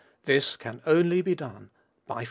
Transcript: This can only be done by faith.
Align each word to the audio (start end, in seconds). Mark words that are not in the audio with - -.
This 0.25 0.57
can 0.57 0.81
only 0.87 1.21
be 1.21 1.35
done 1.35 1.69
by 2.07 2.15
faith. 2.15 2.19